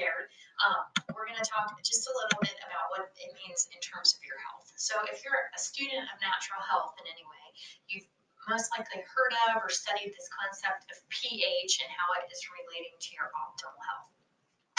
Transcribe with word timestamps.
scared. 0.00 0.32
Um, 0.64 0.80
we're 1.12 1.28
gonna 1.28 1.44
talk 1.44 1.76
just 1.84 2.08
a 2.08 2.12
little 2.16 2.40
bit 2.40 2.56
about 2.64 2.88
what 2.88 3.12
it 3.20 3.30
means 3.44 3.68
in 3.68 3.80
terms 3.84 4.16
of 4.16 4.24
your 4.24 4.40
health. 4.48 4.72
So 4.80 4.96
if 5.12 5.20
you're 5.20 5.52
a 5.52 5.60
student 5.60 6.08
of 6.08 6.16
natural 6.24 6.64
health 6.64 6.96
in 6.96 7.04
any 7.04 7.20
way, 7.28 7.46
you've 7.92 8.08
most 8.48 8.72
likely 8.72 9.04
heard 9.04 9.36
of 9.44 9.60
or 9.60 9.68
studied 9.68 10.16
this 10.16 10.28
concept 10.32 10.88
of 10.88 10.96
pH 11.12 11.84
and 11.84 11.90
how 11.92 12.08
it 12.16 12.32
is 12.32 12.40
relating 12.48 12.96
to 12.96 13.08
your 13.12 13.28
optimal 13.36 13.76
health. 13.76 14.08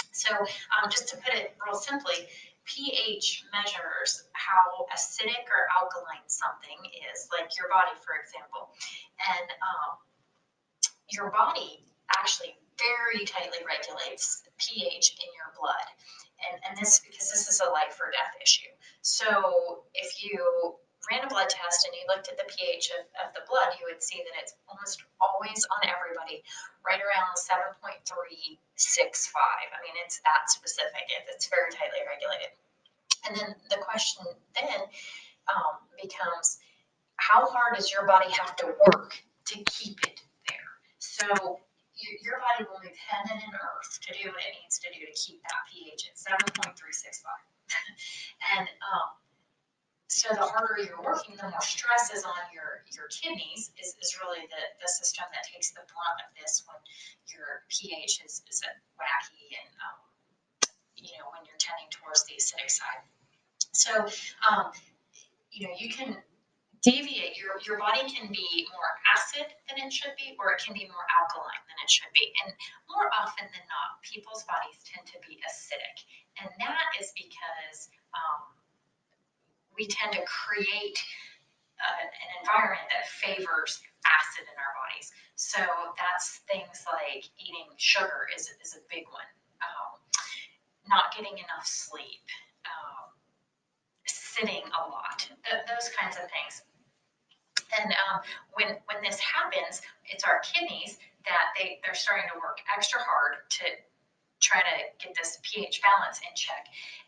So 0.10 0.34
um, 0.74 0.90
just 0.90 1.14
to 1.14 1.22
put 1.22 1.38
it 1.38 1.54
real 1.62 1.78
simply, 1.78 2.26
pH 2.66 3.46
measures 3.54 4.26
how 4.34 4.90
acidic 4.90 5.46
or 5.54 5.70
alkaline 5.78 6.26
something 6.26 6.78
is, 7.14 7.30
like 7.30 7.54
your 7.62 7.70
body, 7.70 7.94
for 8.02 8.18
example. 8.18 8.74
And 9.22 9.48
um, 9.62 10.02
your 11.14 11.30
body 11.30 11.86
actually 12.18 12.58
very 12.82 13.26
tightly 13.26 13.62
regulates 13.62 14.44
pH 14.58 15.18
in 15.22 15.30
your 15.38 15.54
blood. 15.54 15.88
And, 16.42 16.58
and 16.66 16.74
this, 16.78 17.00
because 17.06 17.30
this 17.30 17.46
is 17.46 17.62
a 17.62 17.70
life 17.70 18.02
or 18.02 18.10
death 18.10 18.34
issue. 18.42 18.74
So 19.02 19.86
if 19.94 20.26
you 20.26 20.76
ran 21.10 21.26
a 21.26 21.30
blood 21.30 21.50
test 21.50 21.86
and 21.86 21.94
you 21.98 22.06
looked 22.10 22.30
at 22.30 22.38
the 22.38 22.50
pH 22.50 22.94
of, 22.98 23.06
of 23.22 23.34
the 23.34 23.46
blood, 23.50 23.74
you 23.78 23.86
would 23.90 24.02
see 24.02 24.22
that 24.22 24.36
it's 24.42 24.54
almost 24.70 25.02
always 25.22 25.66
on 25.78 25.90
everybody 25.90 26.42
right 26.86 27.02
around 27.02 27.34
7.365. 27.38 28.58
I 28.78 29.80
mean, 29.82 29.96
it's 30.02 30.22
that 30.26 30.50
specific. 30.50 31.06
It's 31.30 31.50
very 31.50 31.70
tightly 31.74 32.02
regulated. 32.06 32.54
And 33.26 33.38
then 33.38 33.50
the 33.70 33.82
question 33.82 34.26
then 34.58 34.82
um, 35.50 35.86
becomes, 35.98 36.58
how 37.18 37.46
hard 37.50 37.78
does 37.78 37.92
your 37.92 38.06
body 38.06 38.30
have 38.34 38.56
to 38.66 38.74
work 38.90 39.14
to 39.46 39.58
keep 39.66 40.02
it 40.06 40.22
there? 40.50 40.70
So 40.98 41.60
your, 42.02 42.14
your 42.22 42.38
body 42.42 42.66
will 42.66 42.82
move 42.82 42.98
heaven 42.98 43.38
and 43.38 43.54
earth 43.54 44.02
to 44.02 44.10
do 44.18 44.34
what 44.34 44.42
it 44.42 44.54
needs 44.58 44.82
to 44.82 44.90
do 44.90 45.02
to 45.06 45.14
keep 45.14 45.40
that 45.46 45.62
pH 45.70 46.10
at 46.10 46.16
7.365. 46.18 46.74
and 48.58 48.68
um, 48.82 49.10
so 50.12 50.28
the 50.36 50.44
harder 50.44 50.84
you're 50.84 51.00
working, 51.00 51.40
the 51.40 51.48
more 51.48 51.64
stress 51.64 52.12
is 52.12 52.28
on 52.28 52.44
your, 52.52 52.84
your 52.92 53.08
kidneys 53.08 53.72
is, 53.80 53.96
is 54.04 54.20
really 54.20 54.44
the, 54.52 54.64
the 54.84 54.90
system 54.90 55.24
that 55.32 55.48
takes 55.48 55.72
the 55.72 55.86
brunt 55.88 56.20
of 56.28 56.30
this 56.36 56.68
when 56.68 56.76
your 57.32 57.64
pH 57.72 58.20
is, 58.28 58.44
is 58.52 58.60
wacky 59.00 59.48
and, 59.56 59.72
um, 59.80 60.00
you 61.00 61.16
know, 61.16 61.32
when 61.32 61.48
you're 61.48 61.62
tending 61.64 61.88
towards 61.96 62.28
the 62.28 62.36
acidic 62.36 62.68
side. 62.68 63.08
So, 63.72 63.92
um, 64.52 64.76
you 65.52 65.68
know, 65.68 65.74
you 65.80 65.88
can 65.88 66.20
deviate, 66.82 67.38
your, 67.38 67.62
your 67.66 67.78
body 67.78 68.06
can 68.10 68.30
be 68.34 68.66
more 68.74 68.92
acid 69.14 69.48
than 69.70 69.78
it 69.82 69.94
should 69.94 70.18
be, 70.18 70.34
or 70.42 70.54
it 70.54 70.62
can 70.62 70.74
be 70.74 70.90
more 70.90 71.06
alkaline 71.22 71.62
than 71.70 71.78
it 71.82 71.90
should 71.90 72.10
be. 72.14 72.34
And 72.46 72.54
more 72.90 73.10
often 73.14 73.46
than 73.54 73.66
not, 73.70 74.02
people's 74.02 74.44
bodies 74.50 74.82
tend 74.86 75.06
to 75.14 75.18
be 75.26 75.38
acidic. 75.46 75.98
And 76.42 76.50
that 76.58 76.90
is 76.98 77.14
because, 77.14 77.94
um, 78.18 78.58
we 79.78 79.88
tend 79.88 80.14
to 80.14 80.24
create 80.28 81.00
uh, 81.80 82.06
an 82.06 82.30
environment 82.44 82.86
that 82.92 83.08
favors 83.08 83.82
acid 84.06 84.46
in 84.46 84.56
our 84.60 84.74
bodies. 84.78 85.12
So 85.36 85.62
that's 85.98 86.44
things 86.52 86.86
like 86.86 87.26
eating 87.40 87.72
sugar 87.78 88.28
is, 88.36 88.52
is 88.62 88.78
a 88.78 88.84
big 88.94 89.08
one. 89.10 89.26
Um, 89.64 89.98
not 90.90 91.16
getting 91.16 91.34
enough 91.34 91.66
sleep, 91.66 92.26
um, 92.68 93.10
sitting 94.06 94.62
a 94.70 94.82
lot, 94.90 95.26
th- 95.26 95.66
those 95.66 95.90
kinds 95.98 96.18
of 96.18 96.30
things. 96.30 96.62
And 97.80 97.92
um, 97.92 98.22
when 98.54 98.78
when 98.86 99.00
this 99.04 99.20
happens, 99.20 99.82
it's 100.12 100.24
our 100.24 100.40
kidneys 100.44 100.98
that 101.26 101.54
they 101.56 101.80
they're 101.84 101.96
starting 101.96 102.28
to 102.34 102.38
work 102.40 102.60
extra 102.76 103.00
hard 103.00 103.46
to 103.62 103.66
try 104.42 104.58
to 104.58 104.76
get 104.98 105.14
this 105.14 105.38
pH 105.46 105.82
balance 105.86 106.18
in 106.26 106.34
check. 106.34 106.66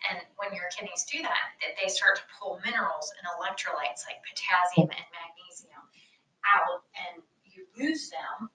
And 0.09 0.22
when 0.38 0.53
your 0.53 0.69
kidneys 0.69 1.03
do 1.09 1.19
that, 1.25 1.57
they 1.81 1.90
start 1.90 2.22
to 2.22 2.25
pull 2.38 2.62
minerals 2.62 3.09
and 3.18 3.25
electrolytes 3.25 4.06
like 4.06 4.22
potassium 4.22 4.88
and 4.94 5.07
magnesium 5.09 5.81
out, 6.46 6.85
and 6.94 7.24
you 7.50 7.66
lose 7.80 8.12
them 8.13 8.50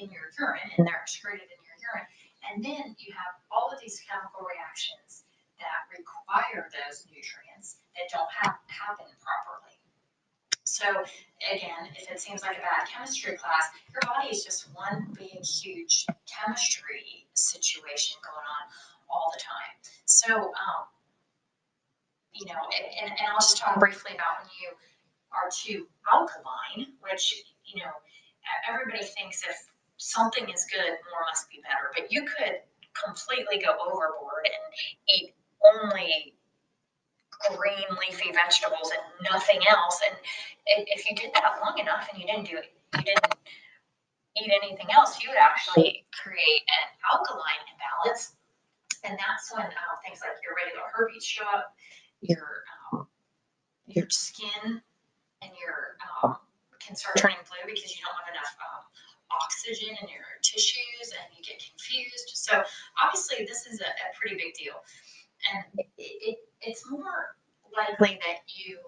in 0.00 0.08
your 0.12 0.30
urine, 0.38 0.70
and 0.78 0.86
they're 0.86 1.02
excreted 1.02 1.48
in 1.50 1.60
your 1.66 1.76
urine. 1.82 2.08
And 2.46 2.62
then 2.62 2.94
you 3.02 3.10
have 3.12 3.34
all 3.50 3.74
of 3.74 3.80
these 3.82 3.98
chemical 4.06 4.46
reactions 4.46 5.26
that 5.58 5.88
require 5.90 6.68
those 6.70 7.04
nutrients 7.10 7.80
that 7.96 8.06
don't 8.12 8.30
have, 8.30 8.54
happen 8.68 9.08
properly. 9.18 9.74
So 10.76 10.84
again, 11.56 11.88
if 11.96 12.10
it 12.10 12.20
seems 12.20 12.42
like 12.42 12.58
a 12.58 12.60
bad 12.60 12.84
chemistry 12.92 13.34
class, 13.36 13.64
your 13.88 14.04
body 14.04 14.28
is 14.28 14.44
just 14.44 14.68
one 14.74 15.08
big, 15.16 15.40
huge 15.40 16.04
chemistry 16.28 17.24
situation 17.32 18.18
going 18.20 18.44
on 18.44 18.64
all 19.08 19.32
the 19.32 19.40
time. 19.40 19.72
So, 20.04 20.36
um, 20.36 20.84
you 22.34 22.44
know, 22.44 22.60
and, 23.00 23.08
and 23.08 23.26
I'll 23.32 23.40
just 23.40 23.56
talk 23.56 23.80
briefly 23.80 24.12
about 24.12 24.44
when 24.44 24.52
you 24.60 24.68
are 25.32 25.48
too 25.48 25.88
alkaline, 26.12 26.92
which, 27.00 27.32
you 27.64 27.80
know, 27.80 27.92
everybody 28.68 29.04
thinks 29.04 29.42
if 29.48 29.56
something 29.96 30.44
is 30.44 30.66
good, 30.68 30.92
more 31.08 31.24
must 31.32 31.48
be 31.48 31.64
better. 31.64 31.88
But 31.96 32.12
you 32.12 32.28
could 32.28 32.60
completely 32.92 33.64
go 33.64 33.72
overboard 33.80 34.44
and 34.44 34.64
eat 35.08 35.32
only 35.64 36.36
green 37.56 37.86
leafy 38.00 38.32
vegetables 38.32 38.90
and 38.92 39.30
nothing 39.32 39.60
else. 39.68 40.00
And 40.08 40.16
if 40.88 41.08
you 41.08 41.16
did 41.16 41.30
that 41.34 41.58
long 41.64 41.78
enough 41.78 42.08
and 42.12 42.20
you 42.20 42.26
didn't 42.26 42.46
do 42.48 42.56
it, 42.58 42.72
you 42.96 43.02
didn't 43.02 43.34
eat 44.36 44.52
anything 44.62 44.90
else, 44.92 45.22
you 45.22 45.30
would 45.30 45.38
actually 45.38 46.04
create 46.12 46.62
an 46.68 46.86
alkaline 47.12 47.64
imbalance. 47.72 48.36
And 49.04 49.18
that's 49.18 49.52
when 49.52 49.64
um, 49.64 49.96
things 50.04 50.20
like 50.20 50.36
your 50.42 50.56
regular 50.56 50.86
herpes 50.92 51.24
show 51.24 51.44
up, 51.54 51.74
your 52.20 52.64
um, 52.92 53.06
your 53.86 54.10
skin 54.10 54.82
and 55.42 55.52
your 55.60 55.96
um, 56.22 56.36
can 56.80 56.96
start 56.96 57.16
turning 57.16 57.38
blue 57.46 57.62
because 57.66 57.94
you 57.94 58.02
don't 58.02 58.14
have 58.18 58.34
enough 58.34 58.52
um, 58.62 58.82
oxygen 59.30 59.94
in 60.02 60.08
your 60.08 60.26
tissues 60.42 61.14
and 61.14 61.26
you 61.36 61.42
get 61.42 61.62
confused. 61.62 62.34
So 62.34 62.62
obviously 63.02 63.44
this 63.46 63.66
is 63.66 63.80
a, 63.80 63.90
a 63.90 64.08
pretty 64.18 64.36
big 64.36 64.54
deal. 64.54 64.78
And 65.52 65.64
it, 65.78 65.88
it, 65.98 66.38
it's 66.60 66.88
more 66.90 67.36
likely 67.76 68.18
that 68.24 68.42
you 68.48 68.78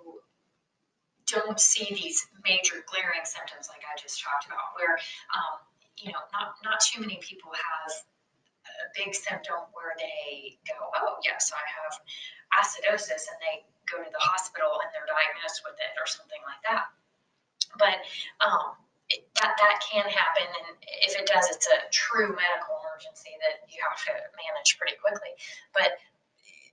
don't 1.29 1.61
see 1.61 1.93
these 1.93 2.27
major 2.43 2.81
glaring 2.89 3.25
symptoms 3.25 3.69
like 3.69 3.85
I 3.85 3.95
just 4.01 4.23
talked 4.25 4.49
about, 4.49 4.73
where 4.81 4.97
um, 5.37 5.61
you 6.01 6.11
know 6.11 6.25
not 6.33 6.57
not 6.65 6.81
too 6.81 7.01
many 7.05 7.21
people 7.21 7.53
have 7.53 7.93
a 8.65 8.87
big 8.97 9.15
symptom 9.15 9.61
where 9.77 9.93
they 10.01 10.57
go, 10.65 10.77
oh 10.79 11.21
yes, 11.25 11.53
I 11.53 11.61
have 11.85 11.95
acidosis, 12.57 13.29
and 13.29 13.39
they 13.45 13.65
go 13.85 14.01
to 14.01 14.11
the 14.11 14.25
hospital 14.25 14.81
and 14.81 14.89
they're 14.93 15.09
diagnosed 15.09 15.65
with 15.65 15.77
it 15.77 15.93
or 16.01 16.09
something 16.09 16.41
like 16.49 16.63
that. 16.69 16.89
But 17.77 18.01
um, 18.41 18.77
it, 19.13 19.29
that 19.41 19.53
that 19.57 19.77
can 19.85 20.09
happen, 20.09 20.49
and 20.49 20.67
if 21.05 21.13
it 21.17 21.29
does, 21.29 21.53
it's 21.53 21.69
a 21.69 21.85
true 21.93 22.33
medical 22.33 22.81
emergency 22.89 23.37
that 23.45 23.69
you 23.69 23.81
have 23.85 24.01
to 24.09 24.13
manage 24.33 24.81
pretty 24.81 24.97
quickly. 25.01 25.33
But 25.77 26.01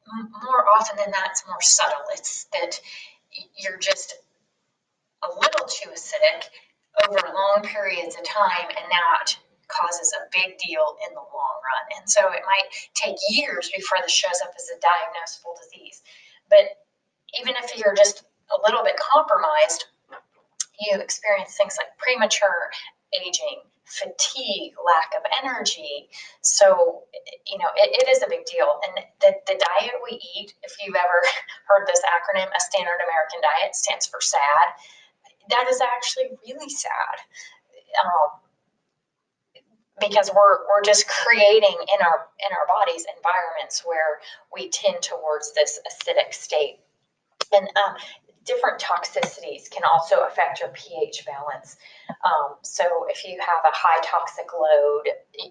more 0.08 0.66
often 0.70 0.98
than 0.98 1.12
that, 1.12 1.30
it's 1.32 1.44
more 1.48 1.62
subtle. 1.62 2.06
It's 2.14 2.46
that 2.54 2.80
you're 3.58 3.78
just 3.78 4.16
a 5.24 5.28
little 5.28 5.68
too 5.68 5.90
acidic 5.90 6.50
over 7.04 7.20
long 7.34 7.64
periods 7.64 8.16
of 8.16 8.24
time, 8.24 8.70
and 8.70 8.86
that 8.92 9.36
causes 9.68 10.14
a 10.14 10.30
big 10.32 10.58
deal 10.58 10.96
in 11.08 11.14
the 11.14 11.26
long 11.26 11.58
run. 11.66 12.00
And 12.00 12.10
so 12.10 12.32
it 12.32 12.42
might 12.46 12.70
take 12.94 13.18
years 13.30 13.72
before 13.76 13.98
this 14.02 14.12
shows 14.14 14.40
up 14.44 14.54
as 14.56 14.70
a 14.70 14.78
diagnosable 14.80 15.58
disease. 15.62 16.02
But 16.50 16.78
even 17.40 17.56
if 17.58 17.76
you're 17.78 17.96
just 17.96 18.24
a 18.54 18.62
little 18.64 18.84
bit 18.84 18.96
compromised, 18.98 19.86
you 20.80 21.00
experience 21.00 21.56
things 21.58 21.78
like 21.80 21.98
premature 21.98 22.70
aging, 23.14 23.62
fatigue, 23.86 24.74
lack 24.82 25.14
of 25.16 25.24
energy. 25.44 26.10
So, 26.42 27.04
you 27.46 27.58
know, 27.58 27.70
it, 27.78 28.06
it 28.06 28.10
is 28.10 28.24
a 28.24 28.30
big 28.30 28.46
deal. 28.46 28.82
And 28.88 29.06
the, 29.22 29.34
the 29.48 29.62
diet 29.62 29.96
we 30.04 30.20
eat, 30.36 30.54
if 30.64 30.76
you've 30.82 30.96
ever 30.96 31.22
heard 31.68 31.86
this 31.88 32.02
acronym, 32.02 32.48
a 32.50 32.62
standard 32.62 33.00
American 33.02 33.42
diet 33.42 33.76
stands 33.76 34.06
for 34.06 34.20
SAD, 34.22 34.68
that 35.50 35.68
is 35.70 35.82
actually 35.82 36.36
really 36.48 36.70
sad. 36.70 37.18
Um, 38.04 38.42
because 40.00 40.30
we're, 40.36 40.68
we're 40.68 40.84
just 40.84 41.08
creating 41.08 41.72
in 41.72 42.06
our 42.06 42.28
in 42.44 42.52
our 42.52 42.68
bodies 42.68 43.06
environments 43.16 43.84
where 43.86 44.20
we 44.54 44.68
tend 44.68 45.02
towards 45.02 45.54
this 45.54 45.80
acidic 45.88 46.34
state 46.34 46.80
and 47.54 47.68
um, 47.78 47.96
different 48.46 48.80
toxicities 48.80 49.70
can 49.70 49.84
also 49.84 50.22
affect 50.22 50.60
your 50.60 50.70
pH 50.70 51.26
balance. 51.26 51.78
Um, 52.24 52.56
so 52.62 52.84
if 53.10 53.26
you 53.26 53.40
have 53.40 53.64
a 53.66 53.74
high 53.74 54.02
toxic 54.04 54.46
load, 54.54 55.04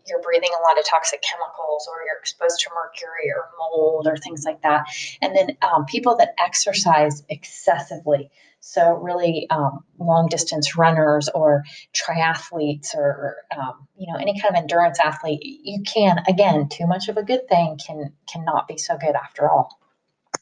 you're 0.07 0.23
breathing 0.23 0.51
a 0.59 0.63
lot 0.63 0.79
of 0.79 0.85
toxic 0.87 1.23
chemicals, 1.23 1.89
or 1.91 2.05
you're 2.07 2.19
exposed 2.19 2.61
to 2.61 2.71
mercury 2.75 3.31
or 3.35 3.51
mold 3.59 4.07
or 4.07 4.17
things 4.17 4.45
like 4.45 4.63
that. 4.63 4.87
And 5.21 5.37
then 5.37 5.57
um, 5.63 5.87
people 5.87 6.17
that 6.17 6.35
exercise 6.39 7.23
excessively. 7.29 8.31
So 8.61 8.95
really, 8.95 9.47
um, 9.51 9.85
long 9.99 10.29
distance 10.29 10.75
runners 10.75 11.29
or 11.29 11.65
triathletes 11.93 12.95
or 12.95 13.37
um, 13.55 13.87
you 13.97 14.11
know 14.11 14.19
any 14.19 14.41
kind 14.41 14.57
of 14.57 14.63
endurance 14.63 14.99
athlete, 15.01 15.41
you 15.43 15.83
can 15.83 16.23
again 16.27 16.69
too 16.71 16.87
much 16.87 17.09
of 17.09 17.19
a 17.19 17.23
good 17.23 17.47
thing 17.47 17.79
can 17.85 18.13
cannot 18.27 18.67
be 18.67 18.79
so 18.79 18.97
good 18.97 19.15
after 19.15 19.51
all. 19.51 19.79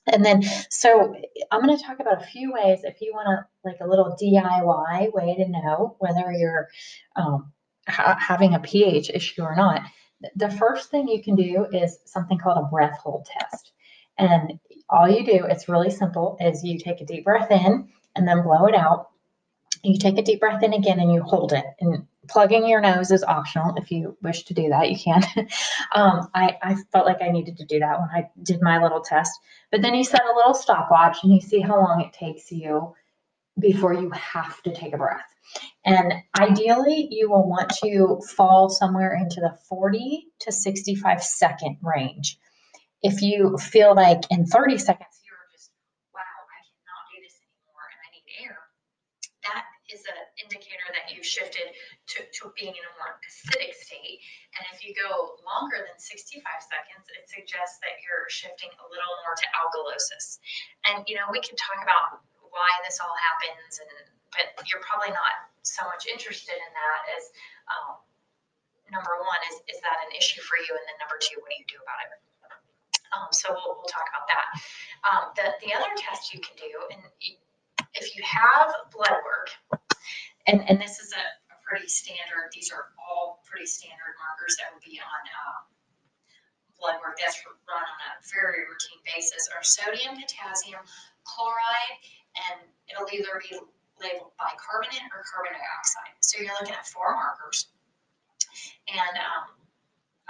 And 0.06 0.24
then, 0.24 0.42
so 0.68 1.14
I'm 1.50 1.62
going 1.62 1.76
to 1.76 1.82
talk 1.82 2.00
about 2.00 2.22
a 2.22 2.26
few 2.26 2.52
ways 2.52 2.80
if 2.82 3.00
you 3.00 3.12
want 3.12 3.28
to, 3.28 3.68
like 3.68 3.78
a 3.80 3.86
little 3.86 4.16
DIY 4.20 5.12
way 5.12 5.36
to 5.36 5.48
know 5.48 5.96
whether 5.98 6.32
you're 6.32 6.68
um, 7.14 7.52
ha- 7.88 8.18
having 8.18 8.54
a 8.54 8.60
pH 8.60 9.10
issue 9.10 9.42
or 9.42 9.54
not. 9.54 9.82
The 10.36 10.50
first 10.50 10.90
thing 10.90 11.08
you 11.08 11.22
can 11.22 11.36
do 11.36 11.66
is 11.72 11.98
something 12.06 12.38
called 12.38 12.58
a 12.58 12.68
breath 12.68 12.98
hold 12.98 13.26
test. 13.26 13.72
And 14.18 14.58
all 14.88 15.08
you 15.08 15.24
do, 15.24 15.44
it's 15.48 15.68
really 15.68 15.90
simple, 15.90 16.36
is 16.40 16.64
you 16.64 16.78
take 16.78 17.00
a 17.00 17.06
deep 17.06 17.24
breath 17.24 17.50
in 17.50 17.88
and 18.14 18.28
then 18.28 18.42
blow 18.42 18.66
it 18.66 18.74
out. 18.74 19.08
You 19.82 19.98
take 19.98 20.18
a 20.18 20.22
deep 20.22 20.40
breath 20.40 20.62
in 20.62 20.74
again 20.74 21.00
and 21.00 21.12
you 21.12 21.22
hold 21.22 21.52
it. 21.52 21.64
And 21.80 22.06
plugging 22.28 22.66
your 22.66 22.80
nose 22.80 23.10
is 23.10 23.24
optional. 23.24 23.74
If 23.76 23.90
you 23.90 24.16
wish 24.22 24.44
to 24.44 24.54
do 24.54 24.68
that, 24.68 24.90
you 24.90 24.98
can. 24.98 25.22
um, 25.94 26.28
I, 26.34 26.56
I 26.62 26.76
felt 26.92 27.06
like 27.06 27.22
I 27.22 27.30
needed 27.30 27.56
to 27.58 27.64
do 27.64 27.78
that 27.80 28.00
when 28.00 28.08
I 28.10 28.28
did 28.42 28.62
my 28.62 28.82
little 28.82 29.00
test. 29.00 29.32
But 29.70 29.82
then 29.82 29.94
you 29.94 30.04
set 30.04 30.22
a 30.22 30.36
little 30.36 30.54
stopwatch 30.54 31.18
and 31.22 31.32
you 31.32 31.40
see 31.40 31.60
how 31.60 31.80
long 31.80 32.00
it 32.00 32.12
takes 32.12 32.52
you 32.52 32.94
before 33.58 33.94
you 33.94 34.10
have 34.10 34.62
to 34.62 34.74
take 34.74 34.94
a 34.94 34.98
breath. 34.98 35.24
And 35.84 36.14
ideally, 36.38 37.08
you 37.10 37.28
will 37.30 37.48
want 37.48 37.70
to 37.82 38.20
fall 38.36 38.68
somewhere 38.68 39.14
into 39.14 39.40
the 39.40 39.56
40 39.68 40.28
to 40.40 40.52
65 40.52 41.22
second 41.22 41.76
range. 41.82 42.38
If 43.02 43.20
you 43.20 43.58
feel 43.58 43.94
like 43.94 44.22
in 44.30 44.46
30 44.46 44.78
seconds, 44.78 45.20
you're 45.26 45.36
just, 45.50 45.70
wow, 46.14 46.20
I 46.22 46.60
cannot 46.62 47.04
do 47.10 47.18
this 47.20 47.34
anymore 47.42 47.86
and 47.90 47.98
I 47.98 48.08
need 48.14 48.46
air, 48.46 48.58
that 49.50 49.64
is 49.92 50.06
an 50.06 50.22
indicator 50.38 50.86
that 50.94 51.12
you've 51.14 51.26
shifted 51.26 51.66
to, 52.16 52.24
to 52.24 52.52
being 52.58 52.74
in 52.74 52.84
a 52.84 52.92
more 53.00 53.16
acidic 53.24 53.72
state. 53.76 54.20
And 54.58 54.62
if 54.72 54.84
you 54.84 54.92
go 54.92 55.40
longer 55.42 55.80
than 55.80 55.96
65 55.96 56.40
seconds, 56.60 57.08
it 57.12 57.24
suggests 57.28 57.80
that 57.80 58.00
you're 58.04 58.28
shifting 58.28 58.68
a 58.68 58.86
little 58.88 59.16
more 59.24 59.36
to 59.36 59.46
alkalosis. 59.56 60.40
And, 60.88 61.04
you 61.08 61.16
know, 61.16 61.28
we 61.32 61.40
can 61.40 61.56
talk 61.56 61.80
about 61.80 62.20
why 62.52 62.70
this 62.84 63.00
all 63.00 63.16
happens 63.16 63.80
and 63.80 63.90
but 64.56 64.64
you're 64.72 64.80
probably 64.80 65.12
not 65.12 65.52
so 65.60 65.84
much 65.92 66.08
interested 66.08 66.56
in 66.56 66.70
that 66.72 67.00
as 67.12 67.22
um, 67.68 68.00
number 68.92 69.16
one, 69.20 69.40
is, 69.52 69.60
is 69.72 69.78
that 69.84 69.96
an 70.08 70.12
issue 70.16 70.40
for 70.44 70.56
you? 70.56 70.72
And 70.72 70.84
then 70.88 70.96
number 71.00 71.20
two, 71.20 71.40
what 71.40 71.48
do 71.52 71.56
you 71.56 71.68
do 71.68 71.80
about 71.80 72.00
it? 72.04 72.10
Um, 73.12 73.28
so 73.32 73.52
we'll, 73.52 73.76
we'll 73.76 73.92
talk 73.92 74.08
about 74.08 74.24
that. 74.28 74.46
Um, 75.04 75.22
the, 75.36 75.46
the 75.60 75.70
other 75.76 75.92
test 76.00 76.32
you 76.32 76.40
can 76.40 76.56
do, 76.56 76.72
and 76.92 77.02
if 77.92 78.16
you 78.16 78.24
have 78.24 78.72
blood 78.88 79.20
work, 79.20 79.52
and, 80.48 80.64
and 80.68 80.80
this 80.80 80.96
is 80.98 81.12
a, 81.12 81.24
a 81.24 81.41
pretty 81.82 81.90
standard, 81.90 82.46
these 82.54 82.70
are 82.70 82.94
all 82.94 83.42
pretty 83.42 83.66
standard 83.66 84.14
markers 84.22 84.54
that 84.54 84.70
would 84.70 84.86
be 84.86 85.02
on 85.02 85.22
um, 85.34 85.66
blood 86.78 86.94
work 87.02 87.18
that's 87.18 87.42
run 87.66 87.82
on 87.82 87.98
a 88.06 88.10
very 88.30 88.62
routine 88.70 89.02
basis 89.02 89.50
are 89.50 89.66
sodium, 89.66 90.14
potassium, 90.14 90.78
chloride, 91.26 91.98
and 92.38 92.70
it'll 92.86 93.10
either 93.10 93.34
be 93.42 93.58
labeled 93.98 94.30
bicarbonate 94.38 95.10
or 95.10 95.26
carbon 95.26 95.58
dioxide. 95.58 96.14
So 96.22 96.38
you're 96.38 96.54
looking 96.54 96.78
at 96.78 96.86
four 96.86 97.18
markers. 97.18 97.66
And 98.86 99.14
um, 99.18 99.50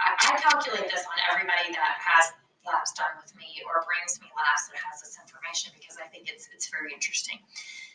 I, 0.01 0.17
I, 0.17 0.41
calculate 0.41 0.89
this 0.89 1.05
on 1.05 1.17
everybody 1.29 1.69
that 1.69 1.93
has 2.01 2.33
labs 2.65 2.91
done 2.95 3.15
with 3.21 3.31
me 3.35 3.63
or 3.67 3.83
brings 3.83 4.19
me 4.19 4.27
labs 4.33 4.63
that 4.71 4.79
has 4.79 5.03
this 5.03 5.19
information 5.19 5.71
because 5.75 5.99
I 5.99 6.07
think 6.07 6.31
it's, 6.31 6.47
it's 6.55 6.71
very 6.71 6.91
interesting. 6.91 7.39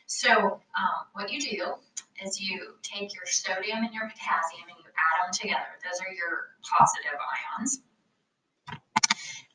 So 0.07 0.61
um, 0.77 0.99
what 1.13 1.33
you 1.33 1.41
do 1.41 1.77
is 2.25 2.41
you 2.41 2.75
take 2.83 3.15
your 3.15 3.27
sodium 3.27 3.85
and 3.85 3.93
your 3.93 4.09
potassium 4.09 4.69
and 4.69 4.79
you 4.81 4.89
add 4.89 5.17
them 5.25 5.33
together. 5.33 5.69
Those 5.85 6.01
are 6.01 6.13
your 6.13 6.57
positive 6.65 7.17
ions. 7.17 7.81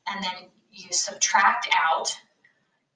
And 0.06 0.22
then 0.22 0.50
you 0.70 0.92
subtract 0.92 1.68
out 1.72 2.14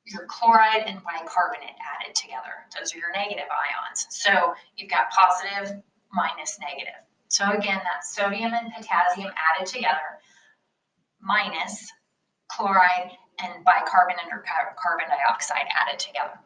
your 0.07 0.27
chloride 0.27 0.85
and 0.87 1.03
bicarbonate 1.05 1.77
added 1.79 2.15
together. 2.15 2.65
Those 2.79 2.95
are 2.95 2.99
your 2.99 3.13
negative 3.13 3.49
ions. 3.51 4.07
So 4.11 4.55
you've 4.77 4.91
got 4.91 5.11
positive 5.11 5.83
minus 6.13 6.59
negative. 6.61 7.01
So 7.29 7.51
again, 7.51 7.81
that's 7.85 8.15
sodium 8.15 8.53
and 8.55 8.73
potassium 8.73 9.31
added 9.37 9.67
together 9.67 10.19
minus 11.21 11.93
chloride 12.49 13.13
and 13.39 13.65
bicarbonate 13.65 14.29
or 14.33 14.43
carbon 14.43 15.07
dioxide 15.09 15.69
added 15.73 15.99
together. 15.99 16.39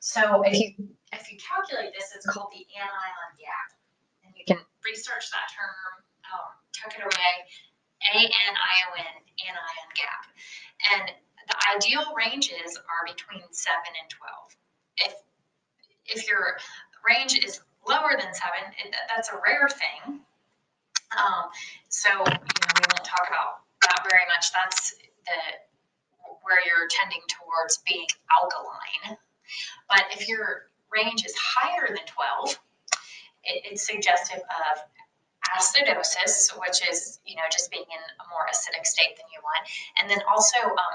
So 0.00 0.42
if 0.42 0.54
you 0.54 0.94
if 1.12 1.32
you 1.32 1.38
calculate 1.38 1.94
this, 1.94 2.12
it's 2.14 2.26
called 2.26 2.52
the 2.52 2.62
anion 2.76 3.30
gap. 3.40 3.68
And 4.24 4.34
you 4.36 4.44
can 4.46 4.60
research 4.84 5.30
that 5.32 5.48
term, 5.54 6.02
um, 6.30 6.50
tuck 6.74 6.92
it 6.94 7.02
away, 7.02 7.32
A-N-I-O-N, 8.14 9.14
anion 9.42 9.88
gap. 9.94 10.22
And 10.92 11.04
the 11.48 11.56
ideal 11.74 12.12
ranges 12.14 12.76
are 12.76 13.02
between 13.06 13.46
7 13.50 13.74
and 14.02 14.08
12. 14.10 14.56
If, 14.98 15.14
if 16.06 16.28
your 16.28 16.58
range 17.06 17.38
is 17.38 17.60
lower 17.88 18.14
than 18.18 18.34
7, 18.34 18.50
it, 18.84 18.94
that's 19.14 19.30
a 19.30 19.38
rare 19.42 19.68
thing. 19.70 20.20
Um, 21.16 21.50
so, 21.88 22.10
you 22.10 22.24
know, 22.24 22.74
we 22.78 22.86
won't 22.90 23.06
talk 23.06 23.26
about 23.30 23.62
that 23.82 24.06
very 24.10 24.26
much. 24.26 24.50
That's 24.52 24.94
where 26.42 26.62
you're 26.62 26.86
tending 26.90 27.22
towards 27.26 27.82
being 27.82 28.06
alkaline. 28.30 29.18
But 29.88 30.06
if 30.14 30.28
your 30.28 30.70
range 30.94 31.24
is 31.26 31.34
higher 31.34 31.86
than 31.88 32.06
12, 32.06 32.58
it, 33.44 33.62
it's 33.70 33.86
suggestive 33.86 34.42
of 34.42 34.74
acidosis, 35.54 36.50
which 36.58 36.82
is, 36.90 37.20
you 37.26 37.36
know, 37.36 37.46
just 37.50 37.70
being 37.70 37.86
in 37.86 38.02
a 38.18 38.24
more 38.30 38.46
acidic 38.50 38.86
state 38.86 39.14
than 39.18 39.26
you 39.34 39.40
want. 39.42 39.62
And 39.98 40.10
then 40.10 40.18
also 40.30 40.58
um, 40.58 40.94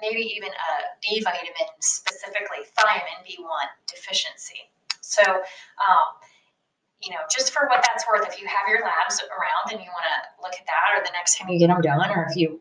maybe 0.00 0.20
even 0.20 0.48
a 0.48 0.72
B 1.02 1.20
vitamin, 1.20 1.68
specifically 1.80 2.64
thiamine 2.76 3.20
B1 3.24 3.66
deficiency. 3.86 4.68
So, 5.00 5.22
um, 5.24 6.06
you 7.02 7.12
know, 7.12 7.20
just 7.32 7.52
for 7.52 7.66
what 7.68 7.84
that's 7.84 8.04
worth, 8.08 8.28
if 8.28 8.40
you 8.40 8.46
have 8.46 8.68
your 8.68 8.84
labs 8.84 9.20
around 9.32 9.72
and 9.72 9.80
you 9.80 9.88
want 9.88 10.04
to 10.04 10.18
look 10.42 10.52
at 10.52 10.66
that, 10.66 10.96
or 10.96 11.04
the 11.04 11.12
next 11.12 11.38
time 11.38 11.48
you 11.48 11.58
get 11.58 11.68
them 11.68 11.80
done, 11.80 12.10
or 12.10 12.26
if 12.28 12.36
you 12.36 12.60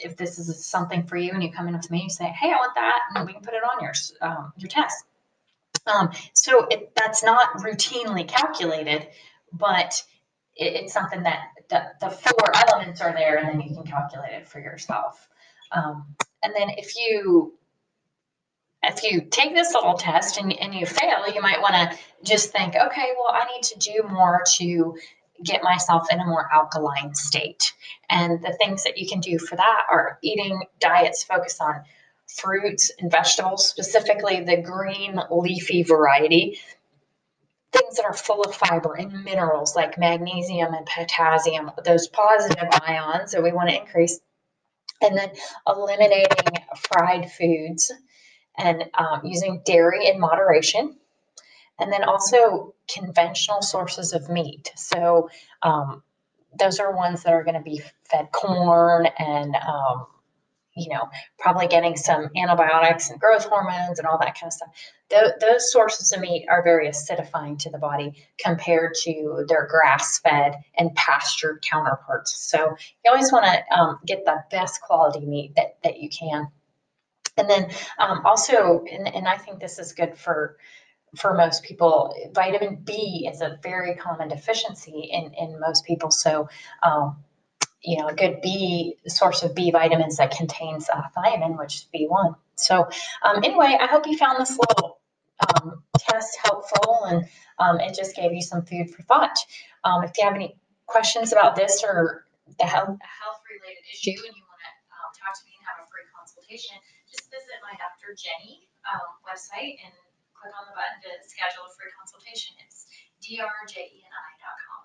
if 0.00 0.16
this 0.16 0.38
is 0.38 0.66
something 0.66 1.06
for 1.06 1.16
you 1.16 1.32
and 1.32 1.42
you 1.42 1.52
come 1.52 1.68
in 1.68 1.74
with 1.74 1.90
me, 1.90 2.02
you 2.04 2.10
say, 2.10 2.26
"Hey, 2.26 2.50
I 2.50 2.56
want 2.56 2.74
that," 2.74 3.00
and 3.14 3.26
we 3.26 3.32
can 3.32 3.42
put 3.42 3.54
it 3.54 3.62
on 3.62 3.82
your 3.82 3.92
um, 4.20 4.52
your 4.56 4.68
test. 4.68 5.04
Um, 5.86 6.10
so 6.32 6.66
it, 6.70 6.92
that's 6.96 7.22
not 7.22 7.58
routinely 7.58 8.26
calculated, 8.26 9.06
but 9.52 10.02
it, 10.56 10.74
it's 10.74 10.92
something 10.92 11.22
that 11.24 11.40
the, 11.68 11.82
the 12.00 12.10
four 12.10 12.52
elements 12.54 13.00
are 13.00 13.12
there, 13.12 13.36
and 13.38 13.48
then 13.48 13.60
you 13.60 13.74
can 13.74 13.84
calculate 13.84 14.32
it 14.32 14.48
for 14.48 14.60
yourself. 14.60 15.28
Um, 15.72 16.06
and 16.42 16.54
then 16.56 16.70
if 16.70 16.96
you 16.96 17.54
if 18.82 19.02
you 19.02 19.22
take 19.22 19.54
this 19.54 19.72
little 19.74 19.94
test 19.94 20.38
and, 20.38 20.52
and 20.60 20.74
you 20.74 20.86
fail, 20.86 21.32
you 21.34 21.40
might 21.40 21.60
want 21.60 21.74
to 21.74 21.98
just 22.22 22.52
think, 22.52 22.74
okay, 22.74 23.12
well, 23.18 23.32
I 23.32 23.46
need 23.54 23.62
to 23.62 23.78
do 23.78 24.08
more 24.08 24.42
to 24.56 24.96
get 25.44 25.62
myself 25.62 26.06
in 26.10 26.20
a 26.20 26.26
more 26.26 26.48
alkaline 26.52 27.14
state. 27.14 27.72
And 28.08 28.42
the 28.42 28.56
things 28.58 28.84
that 28.84 28.98
you 28.98 29.08
can 29.08 29.20
do 29.20 29.38
for 29.38 29.56
that 29.56 29.82
are 29.90 30.18
eating 30.22 30.62
diets 30.80 31.24
focused 31.24 31.60
on 31.60 31.82
fruits 32.26 32.90
and 32.98 33.10
vegetables, 33.10 33.68
specifically 33.68 34.42
the 34.42 34.62
green 34.62 35.20
leafy 35.30 35.82
variety. 35.82 36.58
Things 37.72 37.96
that 37.96 38.04
are 38.04 38.14
full 38.14 38.42
of 38.42 38.54
fiber 38.54 38.94
and 38.94 39.24
minerals 39.24 39.74
like 39.74 39.98
magnesium 39.98 40.74
and 40.74 40.86
potassium, 40.86 41.72
those 41.84 42.06
positive 42.08 42.68
ions 42.86 43.32
that 43.32 43.42
we 43.42 43.52
want 43.52 43.68
to 43.68 43.80
increase 43.80 44.20
and 45.00 45.16
then 45.16 45.30
eliminating 45.66 46.26
fried 46.76 47.30
foods 47.30 47.92
and 48.56 48.84
um, 48.94 49.22
using 49.24 49.62
dairy 49.64 50.06
in 50.06 50.20
moderation 50.20 50.96
and 51.78 51.92
then 51.92 52.04
also 52.04 52.74
conventional 52.92 53.62
sources 53.62 54.12
of 54.12 54.28
meat 54.28 54.70
so 54.76 55.28
um, 55.62 56.02
those 56.58 56.78
are 56.78 56.94
ones 56.94 57.22
that 57.22 57.32
are 57.32 57.44
going 57.44 57.54
to 57.54 57.62
be 57.62 57.82
fed 58.04 58.30
corn 58.32 59.06
and 59.18 59.56
um, 59.56 60.06
you 60.76 60.92
know 60.92 61.08
probably 61.38 61.66
getting 61.66 61.96
some 61.96 62.28
antibiotics 62.36 63.10
and 63.10 63.20
growth 63.20 63.44
hormones 63.44 63.98
and 63.98 64.06
all 64.06 64.18
that 64.18 64.34
kind 64.38 64.48
of 64.48 64.52
stuff 64.52 64.68
Th- 65.10 65.34
those 65.40 65.70
sources 65.70 66.12
of 66.12 66.20
meat 66.20 66.46
are 66.48 66.62
very 66.62 66.88
acidifying 66.88 67.58
to 67.60 67.70
the 67.70 67.78
body 67.78 68.14
compared 68.38 68.94
to 69.02 69.44
their 69.48 69.66
grass 69.66 70.18
fed 70.18 70.56
and 70.78 70.94
pastured 70.94 71.62
counterparts. 71.62 72.34
So 72.50 72.76
you 73.04 73.10
always 73.10 73.30
want 73.30 73.44
to 73.44 73.78
um, 73.78 73.98
get 74.06 74.24
the 74.24 74.42
best 74.50 74.80
quality 74.80 75.24
meat 75.26 75.54
that, 75.56 75.76
that 75.84 76.00
you 76.00 76.08
can. 76.08 76.48
And 77.36 77.50
then 77.50 77.70
um, 77.98 78.24
also, 78.24 78.84
and, 78.90 79.06
and 79.14 79.28
I 79.28 79.36
think 79.36 79.60
this 79.60 79.78
is 79.78 79.92
good 79.92 80.16
for 80.16 80.56
for 81.16 81.34
most 81.34 81.62
people, 81.62 82.14
vitamin 82.32 82.82
B 82.84 83.28
is 83.30 83.40
a 83.40 83.58
very 83.62 83.94
common 83.94 84.28
deficiency 84.28 85.08
in, 85.10 85.32
in 85.34 85.60
most 85.60 85.84
people. 85.84 86.10
So, 86.10 86.48
um, 86.82 87.16
you 87.82 87.98
know, 87.98 88.08
a 88.08 88.14
good 88.14 88.40
B 88.42 88.96
source 89.06 89.42
of 89.42 89.54
B 89.54 89.70
vitamins 89.70 90.16
that 90.16 90.30
contains 90.30 90.88
uh, 90.88 91.02
thiamine, 91.16 91.58
which 91.58 91.74
is 91.74 91.86
B1. 91.94 92.34
So, 92.56 92.88
um, 93.22 93.44
anyway, 93.44 93.76
I 93.80 93.86
hope 93.86 94.06
you 94.06 94.16
found 94.16 94.40
this 94.40 94.58
little 94.58 94.98
uh, 95.40 95.70
test 95.98 96.38
helpful 96.42 97.04
and 97.04 97.24
um, 97.58 97.80
it 97.80 97.94
just 97.94 98.16
gave 98.16 98.32
you 98.32 98.42
some 98.42 98.64
food 98.64 98.90
for 98.90 99.02
thought. 99.02 99.36
Um, 99.84 100.04
if 100.04 100.12
you 100.16 100.24
have 100.24 100.34
any 100.34 100.56
questions 100.86 101.32
about 101.32 101.56
this 101.56 101.84
or 101.84 102.24
the 102.58 102.64
health, 102.64 102.96
a 102.96 103.10
health 103.24 103.40
related 103.50 103.84
issue 103.92 104.16
and 104.16 104.34
you 104.36 104.44
want 104.48 104.60
to 104.62 104.72
um, 104.94 105.10
talk 105.16 105.34
to 105.36 105.44
me 105.44 105.52
and 105.58 105.64
have 105.68 105.78
a 105.82 105.86
free 105.90 106.06
consultation, 106.16 106.76
just 107.10 107.28
visit 107.30 107.58
my 107.62 107.76
Dr. 107.76 108.16
Jeni 108.16 108.64
um, 108.88 109.08
website 109.24 109.80
and 109.84 109.92
click 110.44 110.60
on 110.60 110.68
the 110.68 110.76
button 110.76 111.00
to 111.00 111.08
schedule 111.24 111.64
a 111.64 111.72
free 111.72 111.88
consultation. 111.96 112.52
It's 112.60 112.84
drjeni.com. 113.24 114.84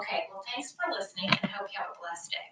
Okay, 0.00 0.24
well, 0.32 0.40
thanks 0.48 0.72
for 0.72 0.88
listening 0.88 1.28
and 1.28 1.44
I 1.44 1.60
hope 1.60 1.68
you 1.68 1.76
have 1.76 1.92
a 1.92 2.00
blessed 2.00 2.32
day. 2.32 2.48